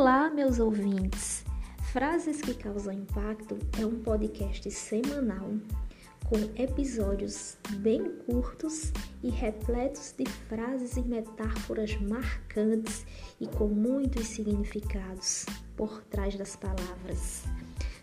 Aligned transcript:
Olá, 0.00 0.30
meus 0.30 0.58
ouvintes! 0.58 1.44
Frases 1.92 2.40
que 2.40 2.54
causam 2.54 2.90
impacto 2.90 3.58
é 3.78 3.84
um 3.84 4.00
podcast 4.00 4.70
semanal 4.70 5.50
com 6.24 6.36
episódios 6.56 7.58
bem 7.80 8.10
curtos 8.24 8.94
e 9.22 9.28
repletos 9.28 10.14
de 10.16 10.24
frases 10.24 10.96
e 10.96 11.02
metáforas 11.02 12.00
marcantes 12.00 13.04
e 13.38 13.46
com 13.46 13.68
muitos 13.68 14.26
significados 14.26 15.44
por 15.76 16.02
trás 16.04 16.34
das 16.34 16.56
palavras. 16.56 17.42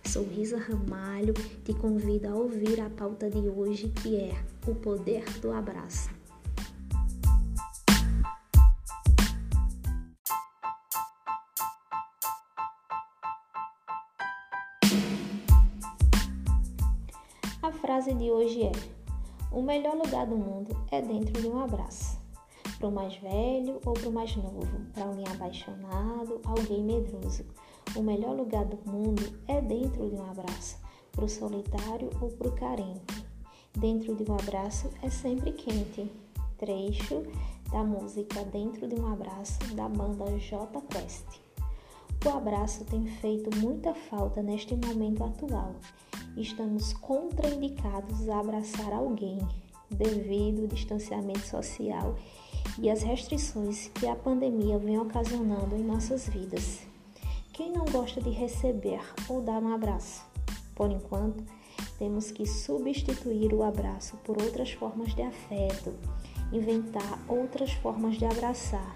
Sou 0.06 0.24
Risa 0.24 0.60
Ramalho, 0.60 1.34
te 1.66 1.74
convido 1.74 2.28
a 2.28 2.36
ouvir 2.36 2.80
a 2.80 2.92
pauta 2.92 3.28
de 3.28 3.50
hoje 3.50 3.90
que 4.04 4.18
é 4.18 4.36
o 4.68 4.76
poder 4.76 5.26
do 5.42 5.52
abraço. 5.52 6.17
A 17.68 17.72
frase 17.74 18.14
de 18.14 18.32
hoje 18.32 18.64
é: 18.64 18.72
O 19.52 19.62
melhor 19.62 19.94
lugar 19.94 20.26
do 20.26 20.38
mundo 20.38 20.74
é 20.90 21.02
dentro 21.02 21.42
de 21.42 21.50
um 21.50 21.60
abraço. 21.60 22.18
Para 22.80 22.88
o 22.88 22.92
mais 22.94 23.18
velho 23.18 23.82
ou 23.86 23.92
para 23.92 24.08
o 24.08 24.14
mais 24.14 24.34
novo, 24.38 24.86
para 24.94 25.04
alguém 25.04 25.26
apaixonado, 25.28 26.40
alguém 26.46 26.82
medroso. 26.82 27.44
O 27.94 28.02
melhor 28.02 28.38
lugar 28.38 28.64
do 28.64 28.90
mundo 28.90 29.22
é 29.50 29.60
dentro 29.60 30.10
de 30.10 30.16
um 30.16 30.32
abraço. 30.32 30.78
Para 31.12 31.26
o 31.26 31.30
solitário 31.30 32.10
ou 32.22 32.30
para 32.30 32.48
o 32.48 32.56
carente. 32.56 33.28
Dentro 33.78 34.16
de 34.16 34.32
um 34.32 34.36
abraço 34.36 34.90
é 35.04 35.10
sempre 35.10 35.52
quente. 35.52 36.10
Trecho 36.58 37.24
da 37.70 37.84
música 37.84 38.46
Dentro 38.46 38.88
de 38.88 38.96
um 38.96 39.12
Abraço 39.12 39.60
da 39.76 39.90
banda 39.90 40.26
J 40.40 40.66
Quest. 40.90 41.42
O 42.26 42.30
abraço 42.30 42.86
tem 42.86 43.06
feito 43.06 43.54
muita 43.58 43.94
falta 43.94 44.42
neste 44.42 44.74
momento 44.74 45.26
atual 45.26 45.76
estamos 46.42 46.94
contraindicados 46.94 48.30
a 48.30 48.40
abraçar 48.40 48.94
alguém 48.94 49.40
devido 49.90 50.62
ao 50.62 50.68
distanciamento 50.68 51.48
social 51.48 52.16
e 52.80 52.90
às 52.90 53.02
restrições 53.02 53.88
que 53.90 54.08
a 54.08 54.16
pandemia 54.16 54.78
vem 54.78 55.00
ocasionando 55.00 55.76
em 55.76 55.84
nossas 55.84 56.28
vidas. 56.28 56.82
Quem 57.54 57.72
não 57.72 57.86
gosta 57.86 58.22
de 58.22 58.30
receber 58.30 59.02
ou 59.28 59.42
dar 59.42 59.62
um 59.62 59.74
abraço? 59.74 60.24
Por 60.76 60.92
enquanto, 60.92 61.44
temos 61.98 62.30
que 62.30 62.46
substituir 62.46 63.52
o 63.54 63.64
abraço 63.64 64.16
por 64.18 64.40
outras 64.40 64.72
formas 64.72 65.16
de 65.16 65.24
afeto, 65.24 65.96
inventar 66.52 67.20
outras 67.28 67.72
formas 67.72 68.18
de 68.18 68.26
abraçar. 68.26 68.96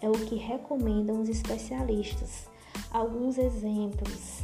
É 0.00 0.08
o 0.08 0.12
que 0.12 0.34
recomendam 0.34 1.20
os 1.20 1.28
especialistas. 1.28 2.48
Alguns 2.90 3.38
exemplos 3.38 4.42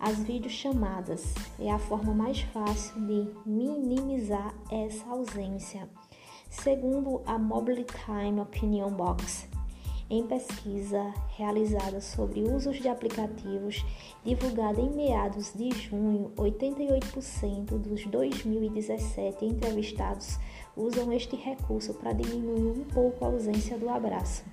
as 0.00 0.18
videochamadas 0.18 1.34
é 1.58 1.70
a 1.70 1.78
forma 1.78 2.14
mais 2.14 2.40
fácil 2.40 2.98
de 3.06 3.28
minimizar 3.44 4.54
essa 4.70 5.06
ausência. 5.10 5.88
Segundo 6.48 7.20
a 7.26 7.38
Mobile 7.38 7.84
Time 7.84 8.40
Opinion 8.40 8.90
Box, 8.90 9.46
em 10.08 10.26
pesquisa 10.26 11.14
realizada 11.36 12.00
sobre 12.00 12.40
usos 12.40 12.78
de 12.78 12.88
aplicativos 12.88 13.84
divulgada 14.24 14.80
em 14.80 14.90
meados 14.90 15.52
de 15.54 15.70
junho, 15.70 16.32
88% 16.36 17.78
dos 17.78 18.04
2017 18.06 19.44
entrevistados 19.44 20.38
usam 20.76 21.12
este 21.12 21.36
recurso 21.36 21.94
para 21.94 22.12
diminuir 22.12 22.80
um 22.80 22.84
pouco 22.84 23.24
a 23.24 23.28
ausência 23.28 23.78
do 23.78 23.88
abraço. 23.88 24.44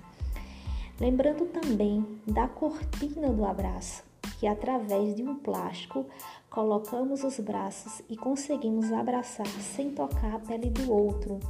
Lembrando 1.00 1.46
também 1.46 2.06
da 2.26 2.46
cortina 2.46 3.32
do 3.32 3.44
abraço, 3.44 4.04
que 4.38 4.46
através 4.46 5.14
de 5.14 5.22
um 5.22 5.34
plástico 5.34 6.06
colocamos 6.48 7.24
os 7.24 7.38
braços 7.40 8.00
e 8.08 8.16
conseguimos 8.16 8.92
abraçar 8.92 9.46
sem 9.46 9.90
tocar 9.90 10.36
a 10.36 10.38
pele 10.38 10.70
do 10.70 10.92
outro. 10.92 11.40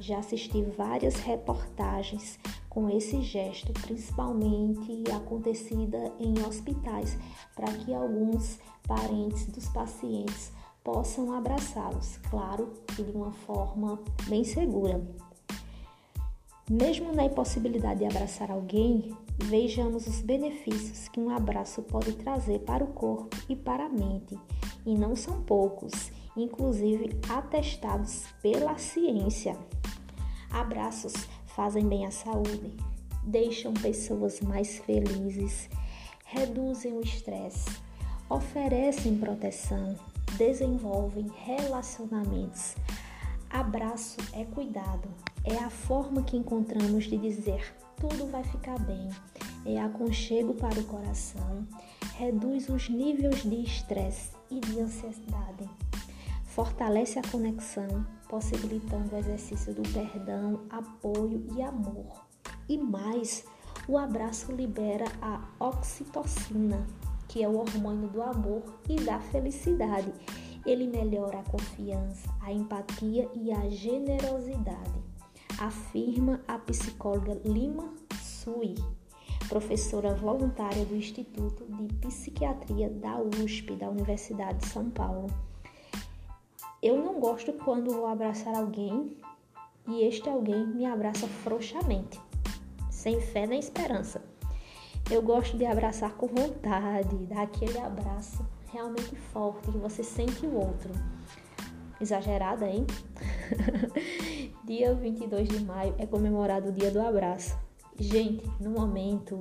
Já 0.00 0.18
assisti 0.18 0.62
várias 0.62 1.16
reportagens 1.16 2.38
com 2.68 2.90
esse 2.90 3.22
gesto, 3.22 3.72
principalmente 3.72 5.04
acontecida 5.14 6.12
em 6.18 6.34
hospitais, 6.46 7.16
para 7.54 7.72
que 7.72 7.94
alguns 7.94 8.58
parentes 8.86 9.46
dos 9.46 9.68
pacientes 9.68 10.52
possam 10.82 11.32
abraçá-los, 11.32 12.18
claro 12.30 12.72
de 12.94 13.10
uma 13.10 13.32
forma 13.32 13.98
bem 14.28 14.44
segura. 14.44 15.02
Mesmo 16.68 17.12
na 17.12 17.24
impossibilidade 17.24 18.00
de 18.00 18.06
abraçar 18.06 18.50
alguém, 18.50 19.16
vejamos 19.38 20.08
os 20.08 20.20
benefícios 20.20 21.06
que 21.06 21.20
um 21.20 21.30
abraço 21.30 21.80
pode 21.82 22.12
trazer 22.14 22.58
para 22.60 22.82
o 22.82 22.88
corpo 22.88 23.36
e 23.48 23.54
para 23.54 23.86
a 23.86 23.88
mente, 23.88 24.36
e 24.84 24.92
não 24.96 25.14
são 25.14 25.42
poucos, 25.42 26.10
inclusive 26.36 27.20
atestados 27.28 28.24
pela 28.42 28.76
ciência. 28.78 29.56
Abraços 30.50 31.12
fazem 31.46 31.86
bem 31.86 32.04
à 32.04 32.10
saúde, 32.10 32.76
deixam 33.22 33.72
pessoas 33.72 34.40
mais 34.40 34.78
felizes, 34.78 35.70
reduzem 36.24 36.94
o 36.94 37.00
estresse, 37.00 37.70
oferecem 38.28 39.16
proteção, 39.16 39.96
desenvolvem 40.36 41.30
relacionamentos. 41.44 42.74
Abraço 43.48 44.16
é 44.32 44.44
cuidado, 44.44 45.08
é 45.46 45.56
a 45.58 45.70
forma 45.70 46.22
que 46.22 46.36
encontramos 46.36 47.04
de 47.04 47.16
dizer 47.16 47.74
tudo 47.96 48.30
vai 48.30 48.44
ficar 48.44 48.78
bem, 48.80 49.08
é 49.64 49.80
aconchego 49.80 50.52
para 50.54 50.78
o 50.78 50.84
coração, 50.84 51.66
reduz 52.14 52.68
os 52.68 52.90
níveis 52.90 53.42
de 53.42 53.62
estresse 53.62 54.32
e 54.50 54.60
de 54.60 54.80
ansiedade, 54.80 55.68
fortalece 56.44 57.18
a 57.18 57.22
conexão, 57.22 58.06
possibilitando 58.28 59.14
o 59.14 59.18
exercício 59.18 59.72
do 59.72 59.82
perdão, 59.94 60.60
apoio 60.68 61.46
e 61.56 61.62
amor. 61.62 62.26
E 62.68 62.76
mais, 62.76 63.46
o 63.88 63.96
abraço 63.96 64.52
libera 64.52 65.06
a 65.22 65.40
oxitocina, 65.58 66.86
que 67.28 67.42
é 67.42 67.48
o 67.48 67.56
hormônio 67.56 68.08
do 68.08 68.22
amor 68.22 68.62
e 68.88 68.96
da 68.96 69.20
felicidade. 69.20 70.12
Ele 70.66 70.86
melhora 70.86 71.38
a 71.38 71.44
confiança, 71.44 72.28
a 72.42 72.52
empatia 72.52 73.28
e 73.34 73.52
a 73.52 73.70
generosidade 73.70 75.05
afirma 75.58 76.40
a 76.46 76.58
psicóloga 76.58 77.40
Lima 77.44 77.92
Sui, 78.20 78.74
professora 79.48 80.14
voluntária 80.14 80.84
do 80.84 80.96
Instituto 80.96 81.64
de 81.64 81.92
Psiquiatria 81.94 82.90
da 82.90 83.18
USP, 83.18 83.74
da 83.74 83.88
Universidade 83.88 84.58
de 84.58 84.66
São 84.66 84.90
Paulo. 84.90 85.28
Eu 86.82 87.02
não 87.02 87.18
gosto 87.18 87.52
quando 87.52 87.92
vou 87.92 88.06
abraçar 88.06 88.54
alguém 88.54 89.16
e 89.88 90.02
este 90.02 90.28
alguém 90.28 90.66
me 90.66 90.84
abraça 90.84 91.26
frouxamente, 91.26 92.20
sem 92.90 93.20
fé 93.20 93.46
nem 93.46 93.58
esperança. 93.58 94.22
Eu 95.10 95.22
gosto 95.22 95.56
de 95.56 95.64
abraçar 95.64 96.12
com 96.14 96.26
vontade, 96.26 97.16
dar 97.26 97.42
aquele 97.42 97.78
abraço 97.78 98.44
realmente 98.72 99.14
forte 99.32 99.70
que 99.70 99.78
você 99.78 100.02
sente 100.02 100.44
o 100.44 100.54
outro. 100.54 100.92
Exagerada, 102.00 102.68
hein? 102.68 102.86
dia 104.64 104.94
22 104.94 105.48
de 105.48 105.60
maio 105.64 105.94
é 105.98 106.06
comemorado 106.06 106.68
o 106.68 106.72
Dia 106.72 106.90
do 106.90 107.00
Abraço. 107.00 107.56
Gente, 107.98 108.44
no 108.60 108.70
momento, 108.70 109.38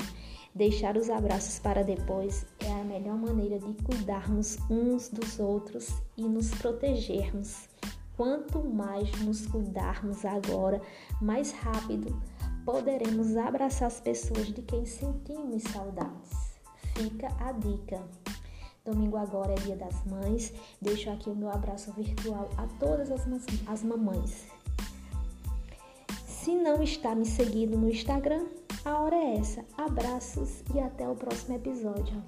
deixar 0.53 0.95
os 0.95 1.09
abraços 1.09 1.59
para 1.59 1.83
depois 1.83 2.45
é 2.59 2.71
a 2.71 2.83
melhor 2.83 3.17
maneira 3.17 3.59
de 3.59 3.73
cuidarmos 3.83 4.57
uns 4.69 5.09
dos 5.09 5.39
outros 5.39 5.89
e 6.15 6.23
nos 6.23 6.49
protegermos. 6.51 7.67
Quanto 8.15 8.63
mais 8.63 9.11
nos 9.21 9.45
cuidarmos 9.45 10.23
agora, 10.23 10.81
mais 11.21 11.51
rápido 11.51 12.17
poderemos 12.65 13.35
abraçar 13.37 13.87
as 13.87 13.99
pessoas 13.99 14.47
de 14.47 14.61
quem 14.61 14.85
sentimos 14.85 15.63
saudades. 15.63 16.55
Fica 16.95 17.27
a 17.39 17.51
dica. 17.51 18.01
Domingo 18.85 19.17
agora 19.17 19.51
é 19.51 19.55
dia 19.55 19.75
das 19.75 20.05
mães. 20.05 20.53
Deixo 20.79 21.09
aqui 21.09 21.29
o 21.29 21.35
meu 21.35 21.49
abraço 21.49 21.91
virtual 21.93 22.47
a 22.55 22.67
todas 22.79 23.11
as, 23.11 23.25
as 23.65 23.83
mamães. 23.83 24.45
Se 26.27 26.53
não 26.53 26.83
está 26.83 27.15
me 27.15 27.25
seguindo 27.25 27.75
no 27.75 27.89
Instagram, 27.89 28.45
a 28.85 28.99
hora 28.99 29.15
é 29.15 29.37
essa. 29.37 29.65
Abraços 29.75 30.61
e 30.75 30.79
até 30.79 31.09
o 31.09 31.15
próximo 31.15 31.55
episódio. 31.55 32.23